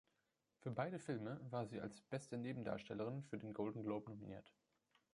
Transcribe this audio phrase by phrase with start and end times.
[0.57, 4.51] Für beide Filme war sie als "Beste Nebendarstellerin" für den Golden Globe nominiert.